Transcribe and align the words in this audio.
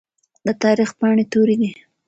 د 0.45 0.47
تاريخ 0.63 0.89
پاڼې 0.99 1.23
تورې 1.31 1.55
دي. 1.61 1.71